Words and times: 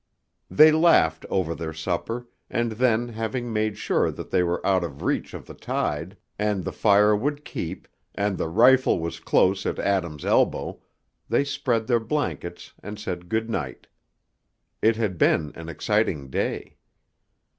They 0.49 0.71
laughed 0.71 1.27
over 1.29 1.53
their 1.53 1.73
supper, 1.73 2.27
and 2.49 2.71
then 2.71 3.09
having 3.09 3.53
made 3.53 3.77
sure 3.77 4.09
that 4.09 4.31
they 4.31 4.41
were 4.41 4.65
out 4.65 4.83
of 4.83 5.03
reach 5.03 5.35
of 5.35 5.45
the 5.45 5.53
tide, 5.53 6.17
and 6.39 6.65
the 6.65 6.71
fire 6.71 7.15
would 7.15 7.45
keep, 7.45 7.87
and 8.15 8.35
the 8.35 8.47
rifle 8.47 8.97
was 8.99 9.19
close 9.19 9.63
at 9.67 9.77
Adam's 9.77 10.25
elbow, 10.25 10.81
they 11.29 11.43
spread 11.43 11.85
their 11.85 11.99
blankets 11.99 12.73
and 12.81 12.97
said 12.97 13.29
"good 13.29 13.47
night." 13.47 13.85
It 14.81 14.95
had 14.95 15.19
been 15.19 15.51
an 15.53 15.69
exciting 15.69 16.31
day. 16.31 16.77